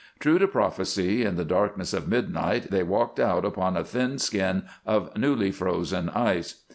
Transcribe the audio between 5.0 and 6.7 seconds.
newly frozen ice.